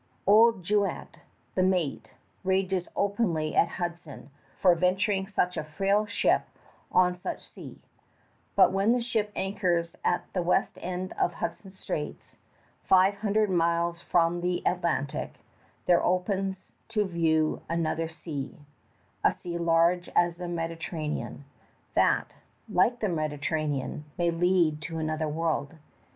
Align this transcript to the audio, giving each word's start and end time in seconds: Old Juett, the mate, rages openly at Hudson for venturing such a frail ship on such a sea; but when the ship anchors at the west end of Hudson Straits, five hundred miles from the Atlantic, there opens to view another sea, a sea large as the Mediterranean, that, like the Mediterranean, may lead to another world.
Old 0.25 0.63
Juett, 0.63 1.19
the 1.53 1.61
mate, 1.61 2.09
rages 2.43 2.89
openly 2.95 3.55
at 3.55 3.67
Hudson 3.77 4.31
for 4.59 4.73
venturing 4.73 5.27
such 5.27 5.57
a 5.57 5.63
frail 5.63 6.07
ship 6.07 6.41
on 6.91 7.13
such 7.13 7.41
a 7.43 7.49
sea; 7.51 7.79
but 8.55 8.71
when 8.71 8.93
the 8.93 8.99
ship 8.99 9.31
anchors 9.35 9.95
at 10.03 10.23
the 10.33 10.41
west 10.41 10.79
end 10.81 11.13
of 11.19 11.33
Hudson 11.33 11.69
Straits, 11.71 12.35
five 12.83 13.17
hundred 13.17 13.51
miles 13.51 14.01
from 14.01 14.41
the 14.41 14.63
Atlantic, 14.65 15.35
there 15.85 16.01
opens 16.03 16.71
to 16.87 17.05
view 17.05 17.61
another 17.69 18.07
sea, 18.09 18.57
a 19.23 19.31
sea 19.31 19.59
large 19.59 20.09
as 20.15 20.37
the 20.37 20.47
Mediterranean, 20.47 21.45
that, 21.93 22.33
like 22.67 23.01
the 23.01 23.07
Mediterranean, 23.07 24.05
may 24.17 24.31
lead 24.31 24.81
to 24.81 24.97
another 24.97 25.27
world. 25.27 25.75